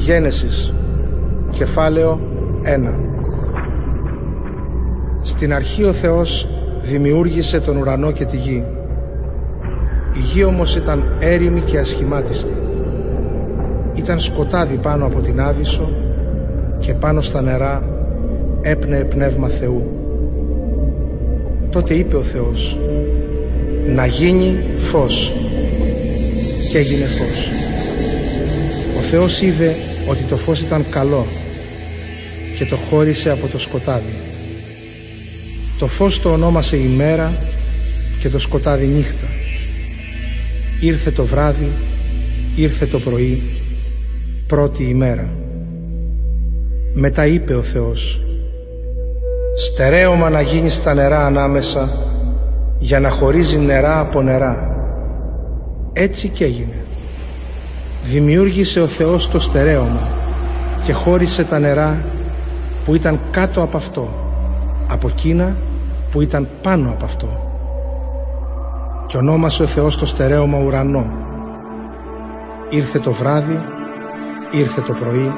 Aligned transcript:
Γένεσης, 0.00 0.74
κεφάλαιο 1.50 2.20
1 2.64 3.00
Στην 5.20 5.54
αρχή 5.54 5.84
ο 5.84 5.92
Θεός 5.92 6.48
δημιούργησε 6.82 7.60
τον 7.60 7.76
ουρανό 7.76 8.10
και 8.10 8.24
τη 8.24 8.36
γη. 8.36 8.64
Η 10.14 10.18
γη 10.32 10.44
όμως 10.44 10.76
ήταν 10.76 11.04
έρημη 11.20 11.60
και 11.60 11.78
ασχημάτιστη. 11.78 12.54
Ήταν 13.94 14.20
σκοτάδι 14.20 14.76
πάνω 14.76 15.06
από 15.06 15.20
την 15.20 15.40
Άβυσσο 15.40 15.90
και 16.78 16.94
πάνω 16.94 17.20
στα 17.20 17.42
νερά 17.42 17.82
έπνεε 18.60 19.04
πνεύμα 19.04 19.48
Θεού. 19.48 19.82
Τότε 21.70 21.94
είπε 21.94 22.16
ο 22.16 22.22
Θεός 22.22 22.78
«Να 23.88 24.06
γίνει 24.06 24.58
φως» 24.74 25.32
και 26.70 26.78
έγινε 26.78 27.04
φως. 27.04 27.52
Ο 28.96 29.00
Θεός 29.00 29.40
είδε 29.42 29.74
ότι 30.10 30.22
το 30.22 30.36
φως 30.36 30.60
ήταν 30.60 30.84
καλό 30.90 31.26
και 32.58 32.64
το 32.64 32.76
χώρισε 32.76 33.30
από 33.30 33.46
το 33.46 33.58
σκοτάδι. 33.58 34.14
Το 35.78 35.86
φως 35.86 36.20
το 36.20 36.32
ονόμασε 36.32 36.76
ημέρα 36.76 37.32
και 38.20 38.28
το 38.28 38.38
σκοτάδι 38.38 38.86
νύχτα. 38.86 39.26
Ήρθε 40.80 41.10
το 41.10 41.24
βράδυ, 41.24 41.70
ήρθε 42.56 42.86
το 42.86 42.98
πρωί, 42.98 43.42
πρώτη 44.46 44.84
ημέρα. 44.84 45.30
Μετά 46.94 47.26
είπε 47.26 47.54
ο 47.54 47.62
Θεός 47.62 48.22
«Στερέωμα 49.56 50.30
να 50.30 50.40
γίνεις 50.40 50.74
στα 50.74 50.94
νερά 50.94 51.26
ανάμεσα 51.26 51.90
για 52.78 53.00
να 53.00 53.10
χωρίζει 53.10 53.58
νερά 53.58 54.00
από 54.00 54.22
νερά». 54.22 54.74
Έτσι 55.92 56.28
και 56.28 56.44
έγινε. 56.44 56.84
Δημιούργησε 58.04 58.80
ο 58.80 58.86
Θεός 58.86 59.28
το 59.30 59.38
στερέωμα 59.38 60.08
και 60.84 60.92
χώρισε 60.92 61.44
τα 61.44 61.58
νερά 61.58 62.04
που 62.84 62.94
ήταν 62.94 63.18
κάτω 63.30 63.62
από 63.62 63.76
αυτό, 63.76 64.08
από 64.88 65.08
εκείνα 65.08 65.56
που 66.12 66.20
ήταν 66.20 66.48
πάνω 66.62 66.88
από 66.88 67.04
αυτό. 67.04 67.28
Και 69.06 69.16
ονόμασε 69.16 69.62
ο 69.62 69.66
Θεός 69.66 69.96
το 69.96 70.06
στερέωμα 70.06 70.58
ουρανό. 70.58 71.10
Ήρθε 72.70 72.98
το 72.98 73.12
βράδυ, 73.12 73.60
ήρθε 74.50 74.80
το 74.80 74.92
πρωί, 74.92 75.32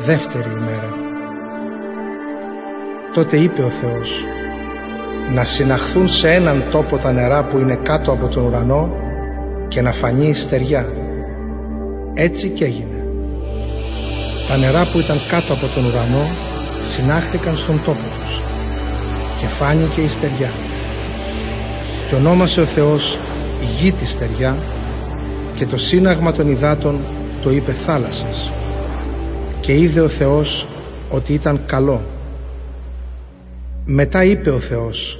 δεύτερη 0.00 0.50
ημέρα. 0.50 0.94
Τότε 3.14 3.36
είπε 3.36 3.62
ο 3.62 3.68
Θεός 3.68 4.24
να 5.34 5.44
συναχθούν 5.44 6.08
σε 6.08 6.30
έναν 6.30 6.64
τόπο 6.70 6.96
τα 6.96 7.12
νερά 7.12 7.44
που 7.44 7.58
είναι 7.58 7.78
κάτω 7.82 8.12
από 8.12 8.28
τον 8.28 8.44
ουρανό 8.44 8.90
και 9.68 9.80
να 9.80 9.92
φανεί 9.92 10.28
η 10.28 10.34
στεριά. 10.34 10.86
Έτσι 12.22 12.48
και 12.48 12.64
έγινε. 12.64 13.04
Τα 14.48 14.56
νερά 14.56 14.90
που 14.92 14.98
ήταν 14.98 15.18
κάτω 15.30 15.52
από 15.52 15.66
τον 15.74 15.84
ουρανό 15.84 16.26
συνάχθηκαν 16.92 17.56
στον 17.56 17.76
τόπο 17.84 18.06
τους 18.20 18.40
και 19.40 19.46
φάνηκε 19.46 20.00
η 20.00 20.08
στεριά. 20.08 20.50
Και 22.08 22.14
ονόμασε 22.14 22.60
ο 22.60 22.64
Θεός 22.64 23.18
η 23.62 23.64
γη 23.64 23.92
τη 23.92 24.06
στεριά 24.06 24.56
και 25.54 25.66
το 25.66 25.78
σύναγμα 25.78 26.32
των 26.32 26.48
υδάτων 26.48 26.98
το 27.42 27.50
είπε 27.50 27.72
θάλασσας. 27.72 28.52
Και 29.60 29.76
είδε 29.76 30.00
ο 30.00 30.08
Θεός 30.08 30.66
ότι 31.10 31.32
ήταν 31.32 31.60
καλό. 31.66 32.02
Μετά 33.84 34.24
είπε 34.24 34.50
ο 34.50 34.58
Θεός 34.58 35.18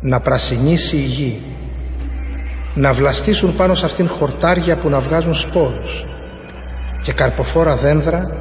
να 0.00 0.20
πρασινίσει 0.20 0.96
η 0.96 1.04
γη 1.04 1.42
να 2.76 2.92
βλαστήσουν 2.92 3.56
πάνω 3.56 3.74
σε 3.74 3.84
αυτήν 3.84 4.08
χορτάρια 4.08 4.76
που 4.76 4.88
να 4.88 5.00
βγάζουν 5.00 5.34
σπόρους 5.34 6.06
και 7.02 7.12
καρποφόρα 7.12 7.76
δένδρα 7.76 8.40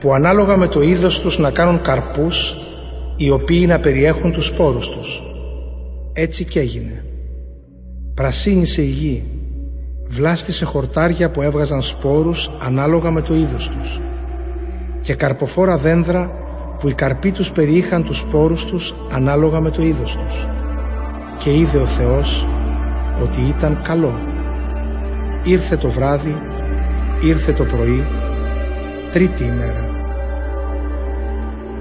που 0.00 0.14
ανάλογα 0.14 0.56
με 0.56 0.68
το 0.68 0.82
είδος 0.82 1.20
τους 1.20 1.38
να 1.38 1.50
κάνουν 1.50 1.82
καρπούς 1.82 2.56
οι 3.16 3.30
οποίοι 3.30 3.64
να 3.68 3.80
περιέχουν 3.80 4.32
τους 4.32 4.46
σπόρους 4.46 4.88
τους. 4.88 5.22
Έτσι 6.12 6.44
και 6.44 6.60
έγινε. 6.60 7.04
Πρασίνησε 8.14 8.82
η 8.82 8.90
γη, 8.90 9.24
βλάστησε 10.08 10.64
χορτάρια 10.64 11.30
που 11.30 11.42
έβγαζαν 11.42 11.82
σπόρους 11.82 12.50
ανάλογα 12.66 13.10
με 13.10 13.22
το 13.22 13.34
είδος 13.34 13.68
τους 13.68 14.00
και 15.00 15.14
καρποφόρα 15.14 15.76
δένδρα 15.76 16.32
που 16.78 16.88
οι 16.88 16.94
καρποί 16.94 17.32
τους 17.32 17.50
περιείχαν 17.50 18.04
τους 18.04 18.18
σπόρους 18.18 18.64
τους 18.64 18.94
ανάλογα 19.12 19.60
με 19.60 19.70
το 19.70 19.82
είδος 19.82 20.16
τους. 20.16 20.46
Και 21.38 21.54
είδε 21.54 21.78
ο 21.78 21.86
Θεός 21.86 22.46
ότι 23.22 23.54
ήταν 23.56 23.82
καλό. 23.82 24.18
Ήρθε 25.44 25.76
το 25.76 25.90
βράδυ, 25.90 26.36
ήρθε 27.24 27.52
το 27.52 27.64
πρωί, 27.64 28.06
τρίτη 29.12 29.42
ημέρα. 29.42 29.88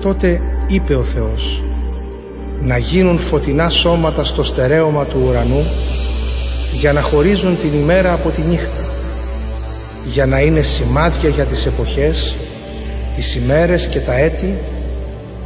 Τότε 0.01 0.41
είπε 0.67 0.95
ο 0.95 1.03
Θεός 1.03 1.63
να 2.61 2.77
γίνουν 2.77 3.19
φωτεινά 3.19 3.69
σώματα 3.69 4.23
στο 4.23 4.43
στερέωμα 4.43 5.05
του 5.05 5.23
ουρανού 5.27 5.63
για 6.79 6.93
να 6.93 7.01
χωρίζουν 7.01 7.57
την 7.57 7.73
ημέρα 7.73 8.13
από 8.13 8.29
τη 8.29 8.41
νύχτα 8.41 8.83
για 10.05 10.25
να 10.25 10.39
είναι 10.39 10.61
σημάδια 10.61 11.29
για 11.29 11.45
τις 11.45 11.65
εποχές 11.65 12.35
τις 13.15 13.35
ημέρες 13.35 13.87
και 13.87 13.99
τα 13.99 14.17
έτη 14.17 14.59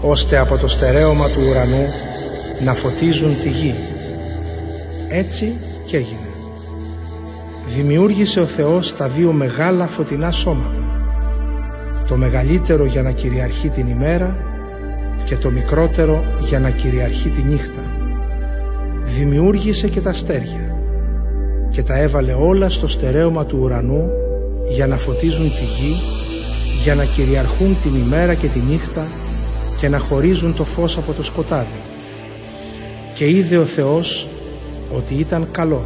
ώστε 0.01 0.37
από 0.37 0.57
το 0.57 0.67
στερέωμα 0.67 1.29
του 1.29 1.41
ουρανού 1.49 1.87
να 2.63 2.73
φωτίζουν 2.73 3.41
τη 3.41 3.49
γη. 3.49 3.75
Έτσι 5.09 5.55
και 5.93 5.99
έγινε. 5.99 6.29
Δημιούργησε 7.75 8.39
ο 8.39 8.45
Θεός 8.45 8.95
τα 8.95 9.07
δύο 9.07 9.31
μεγάλα 9.31 9.87
φωτεινά 9.87 10.31
σώματα. 10.31 10.83
Το 12.07 12.15
μεγαλύτερο 12.15 12.85
για 12.85 13.01
να 13.01 13.11
κυριαρχεί 13.11 13.69
την 13.69 13.87
ημέρα 13.87 14.37
και 15.25 15.35
το 15.35 15.49
μικρότερο 15.49 16.23
για 16.39 16.59
να 16.59 16.69
κυριαρχεί 16.69 17.29
τη 17.29 17.41
νύχτα. 17.41 17.81
Δημιούργησε 19.03 19.87
και 19.87 20.01
τα 20.01 20.09
αστέρια 20.09 20.77
και 21.71 21.83
τα 21.83 21.99
έβαλε 21.99 22.33
όλα 22.33 22.69
στο 22.69 22.87
στερέωμα 22.87 23.45
του 23.45 23.57
ουρανού 23.61 24.09
για 24.69 24.87
να 24.87 24.97
φωτίζουν 24.97 25.49
τη 25.55 25.65
γη, 25.65 25.95
για 26.83 26.95
να 26.95 27.05
κυριαρχούν 27.05 27.77
την 27.81 27.95
ημέρα 27.95 28.33
και 28.33 28.47
τη 28.47 28.59
νύχτα 28.59 29.07
και 29.79 29.89
να 29.89 29.97
χωρίζουν 29.97 30.55
το 30.55 30.63
φως 30.63 30.97
από 30.97 31.13
το 31.13 31.23
σκοτάδι. 31.23 31.81
Και 33.13 33.29
είδε 33.29 33.57
ο 33.57 33.65
Θεός 33.65 34.27
ότι 34.95 35.13
ήταν 35.13 35.47
καλό. 35.51 35.83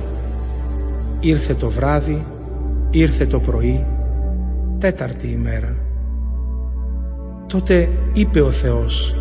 Ήρθε 1.20 1.54
το 1.54 1.70
βράδυ, 1.70 2.26
ήρθε 2.90 3.26
το 3.26 3.40
πρωί, 3.40 3.86
τέταρτη 4.80 5.28
ημέρα. 5.28 5.76
Τότε 7.48 7.90
είπε 8.14 8.42
ο 8.42 8.52
Θεός 8.52 9.16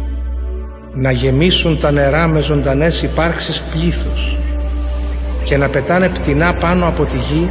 να 0.95 1.11
γεμίσουν 1.11 1.81
τα 1.81 1.91
νερά 1.91 2.27
με 2.27 2.41
ζωντανές 2.41 3.03
υπάρξεις 3.03 3.63
πλήθους 3.63 4.37
και 5.45 5.57
να 5.57 5.69
πετάνε 5.69 6.09
πτηνά 6.09 6.53
πάνω 6.53 6.87
από 6.87 7.05
τη 7.05 7.17
γη 7.17 7.49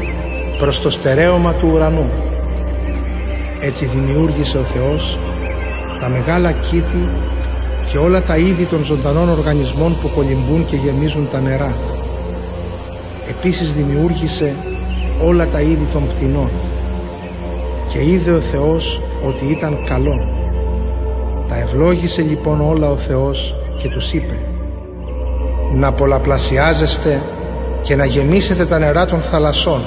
προς 0.59 0.81
το 0.81 0.89
στερέωμα 0.89 1.53
του 1.53 1.69
ουρανού. 1.73 2.09
Έτσι 3.61 3.85
δημιούργησε 3.85 4.57
ο 4.57 4.63
Θεός 4.63 5.19
τα 5.99 6.09
μεγάλα 6.09 6.51
κήτη 6.51 7.07
και 7.91 7.97
όλα 7.97 8.21
τα 8.21 8.37
είδη 8.37 8.65
των 8.65 8.83
ζωντανών 8.83 9.29
οργανισμών 9.29 10.01
που 10.01 10.09
κολυμπούν 10.15 10.65
και 10.65 10.75
γεμίζουν 10.75 11.27
τα 11.31 11.39
νερά. 11.39 11.94
Επίσης 13.29 13.73
δημιούργησε 13.73 14.55
όλα 15.23 15.47
τα 15.47 15.61
είδη 15.61 15.87
των 15.93 16.07
πτηνών 16.07 16.49
και 17.89 18.03
είδε 18.03 18.31
ο 18.31 18.39
Θεός 18.39 19.01
ότι 19.25 19.45
ήταν 19.45 19.77
καλό. 19.87 20.27
Τα 21.49 21.57
ευλόγησε 21.57 22.21
λοιπόν 22.21 22.61
όλα 22.61 22.89
ο 22.89 22.95
Θεός 22.95 23.55
και 23.81 23.89
τους 23.89 24.13
είπε 24.13 24.37
«Να 25.73 25.91
πολλαπλασιάζεστε 25.93 27.21
και 27.81 27.95
να 27.95 28.05
γεμίσετε 28.05 28.65
τα 28.65 28.79
νερά 28.79 29.05
των 29.05 29.21
θαλασσών 29.21 29.81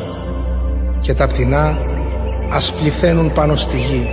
και 1.00 1.14
τα 1.14 1.26
πτηνά 1.26 1.78
ας 2.50 2.72
πληθαίνουν 2.72 3.32
πάνω 3.32 3.56
στη 3.56 3.76
γη. 3.76 4.08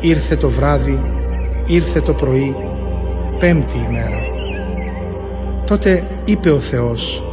Ήρθε 0.00 0.36
το 0.36 0.48
βράδυ, 0.48 1.02
ήρθε 1.66 2.00
το 2.00 2.12
πρωί, 2.12 2.56
πέμπτη 3.38 3.76
ημέρα. 3.88 4.20
Τότε 5.66 6.04
είπε 6.24 6.50
ο 6.50 6.58
Θεός 6.58 7.24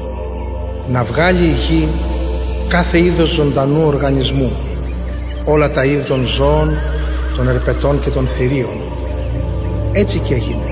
να 0.91 1.03
βγάλει 1.03 1.44
η 1.44 1.56
γη 1.68 1.88
κάθε 2.68 3.00
είδος 3.00 3.30
ζωντανού 3.30 3.83
οργανισμού, 3.86 4.51
όλα 5.45 5.71
τα 5.71 5.86
είδη 5.86 6.03
των 6.03 6.25
ζώων, 6.25 6.69
των 7.36 7.47
ερπετών 7.47 8.00
και 8.01 8.09
των 8.09 8.27
θηρίων. 8.27 8.81
Έτσι 9.91 10.19
και 10.19 10.33
έγινε. 10.33 10.65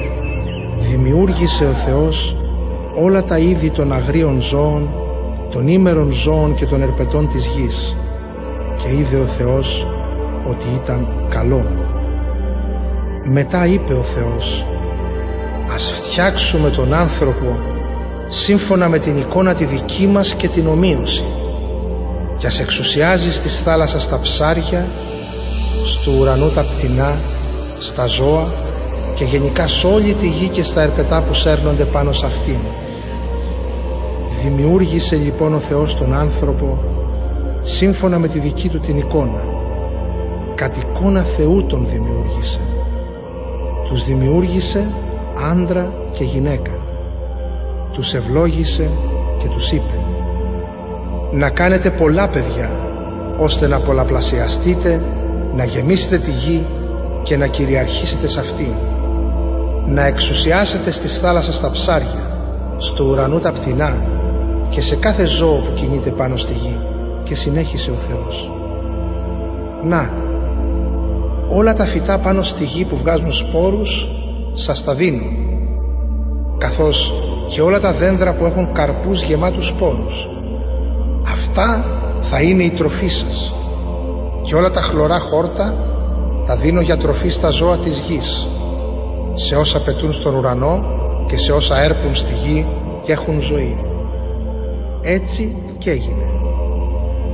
Δημιούργησε 0.77 1.65
ο 1.65 1.73
Θεός 1.73 2.37
όλα 2.95 3.23
τα 3.23 3.37
είδη 3.37 3.71
των 3.71 3.93
αγρίων 3.93 4.41
ζώων, 4.41 4.89
των 5.51 5.67
ήμερων 5.67 6.11
ζώων 6.11 6.55
και 6.55 6.65
των 6.65 6.81
ερπετών 6.81 7.27
της 7.27 7.45
γης 7.45 7.95
και 8.81 8.95
είδε 8.97 9.17
ο 9.17 9.25
Θεός 9.25 9.87
ότι 10.49 10.65
ήταν 10.83 11.07
καλό. 11.29 11.65
Μετά 13.23 13.65
είπε 13.65 13.93
ο 13.93 14.01
Θεός 14.01 14.65
«Ας 15.73 15.91
φτιάξουμε 15.91 16.69
τον 16.69 16.93
άνθρωπο 16.93 17.76
σύμφωνα 18.27 18.89
με 18.89 18.99
την 18.99 19.17
εικόνα 19.17 19.53
τη 19.53 19.65
δική 19.65 20.07
μας 20.07 20.33
και 20.33 20.47
την 20.47 20.67
ομοίωση 20.67 21.23
και 22.37 22.47
ας 22.47 22.59
εξουσιάζει 22.59 23.33
στις 23.33 23.61
θάλασσας 23.61 24.07
τα 24.07 24.19
ψάρια 24.19 24.87
στου 25.83 26.13
ουρανού 26.19 26.49
τα 26.49 26.61
πτηνά, 26.61 27.19
στα 27.79 28.05
ζώα 28.05 28.47
και 29.15 29.23
γενικά 29.23 29.67
σε 29.67 29.87
όλη 29.87 30.13
τη 30.13 30.27
γη 30.27 30.47
και 30.47 30.63
στα 30.63 30.81
ερπετά 30.81 31.23
που 31.23 31.33
σέρνονται 31.33 31.85
πάνω 31.85 32.11
σε 32.11 32.25
αυτήν. 32.25 32.59
Δημιούργησε 34.43 35.15
λοιπόν 35.15 35.53
ο 35.53 35.59
Θεός 35.59 35.97
τον 35.97 36.13
άνθρωπο 36.13 36.79
σύμφωνα 37.63 38.19
με 38.19 38.27
τη 38.27 38.39
δική 38.39 38.69
του 38.69 38.79
την 38.79 38.97
εικόνα. 38.97 39.43
Κατ' 40.55 40.77
εικόνα 40.77 41.23
Θεού 41.23 41.65
τον 41.65 41.87
δημιούργησε. 41.89 42.59
Τους 43.87 44.03
δημιούργησε 44.03 44.85
άντρα 45.51 45.93
και 46.13 46.23
γυναίκα. 46.23 46.76
Τους 47.97 48.13
ευλόγησε 48.13 48.89
και 49.41 49.47
τους 49.47 49.71
είπε 49.71 49.99
«Να 51.31 51.49
κάνετε 51.49 51.89
πολλά 51.91 52.29
παιδιά, 52.29 52.71
ώστε 53.37 53.67
να 53.67 53.79
πολλαπλασιαστείτε, 53.79 55.03
να 55.55 55.63
γεμίσετε 55.63 56.17
τη 56.17 56.31
γη 56.31 56.67
και 57.23 57.37
να 57.37 57.47
κυριαρχήσετε 57.47 58.27
σε 58.27 58.39
αυτήν. 58.39 58.73
Να 59.85 60.05
εξουσιάσετε 60.05 60.91
στις 60.91 61.19
θάλασσες 61.19 61.59
τα 61.59 61.71
ψάρια, 61.71 62.39
στο 62.77 63.03
ουρανό 63.03 63.39
τα 63.39 63.51
πτηνά 63.51 63.95
και 64.69 64.81
σε 64.81 64.95
κάθε 64.95 65.25
ζώο 65.25 65.57
που 65.57 65.73
κινείται 65.75 66.09
πάνω 66.09 66.35
στη 66.35 66.53
γη 66.53 66.79
και 67.23 67.35
συνέχισε 67.35 67.91
ο 67.91 67.97
Θεός. 68.07 68.51
Να, 69.83 70.11
όλα 71.49 71.73
τα 71.73 71.83
φυτά 71.83 72.19
πάνω 72.19 72.41
στη 72.41 72.63
γη 72.63 72.85
που 72.85 72.97
βγάζουν 72.97 73.31
σπόρους 73.31 74.07
σας 74.53 74.83
τα 74.83 74.93
δίνω, 74.93 75.25
καθώς 76.57 77.13
και 77.47 77.61
όλα 77.61 77.79
τα 77.79 77.93
δέντρα 77.93 78.33
που 78.33 78.45
έχουν 78.45 78.73
καρπούς 78.73 79.23
γεμάτους 79.23 79.67
σπόρους. 79.67 80.29
Αυτά 81.31 81.85
θα 82.21 82.41
είναι 82.41 82.63
η 82.63 82.69
τροφή 82.69 83.07
σας 83.07 83.53
και 84.41 84.55
όλα 84.55 84.71
τα 84.71 84.81
χλωρά 84.81 85.19
χόρτα 85.19 85.73
τα 86.45 86.55
δίνω 86.55 86.81
για 86.81 86.97
τροφή 86.97 87.29
στα 87.29 87.49
ζώα 87.49 87.77
της 87.77 87.99
γης, 87.99 88.47
σε 89.33 89.55
όσα 89.55 89.81
πετούν 89.81 90.11
στον 90.11 90.35
ουρανό 90.35 90.83
και 91.27 91.37
σε 91.37 91.51
όσα 91.51 91.81
έρπουν 91.81 92.15
στη 92.15 92.33
γη 92.33 92.65
και 93.01 93.11
έχουν 93.11 93.39
ζωή. 93.39 93.77
Έτσι 95.01 95.55
και 95.77 95.89
έγινε. 95.91 96.29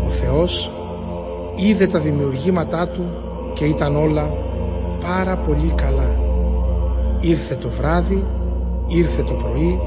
Ο 0.07 0.09
Θεός 0.09 0.71
είδε 1.56 1.88
τα 1.88 2.00
δημιουργήματά 2.00 2.88
Του 2.88 3.06
και 3.54 3.66
ήταν 3.66 3.95
όλα 3.95 4.33
πάρα 5.01 5.38
πολύ 5.38 5.74
καλά. 5.75 6.09
Ήρθε 7.19 7.56
το 7.56 7.69
βράδυ, 7.69 8.25
ήρθε 8.88 9.24
το 9.24 9.33
πρωί, 9.33 9.80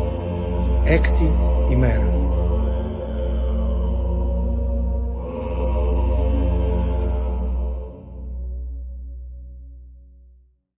έκτη 0.86 1.32
ημέρα. 1.70 2.15